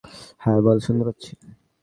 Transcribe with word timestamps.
হ্যাঁ, 0.39 0.59
বল, 0.61 0.77
শুনতে 0.79 1.03
পাচ্ছি। 1.05 1.31